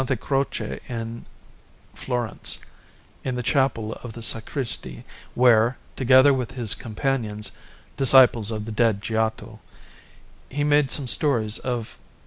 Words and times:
Croce 0.19 0.79
in 0.89 1.27
Florence, 1.93 2.57
in 3.23 3.35
the 3.35 3.43
chapel 3.43 3.93
of 4.01 4.13
the 4.13 4.23
sacristy, 4.23 5.03
where, 5.35 5.77
together 5.95 6.33
with 6.33 6.53
his 6.53 6.73
companions, 6.73 7.51
disciples 7.97 8.49
of 8.49 8.65
the 8.65 8.71
dead 8.71 9.03
Giotto, 9.03 9.59
he 10.49 10.63
made 10.63 10.89
some 10.89 11.05
stories 11.05 11.59
of 11.59 11.99
S. 11.99 11.99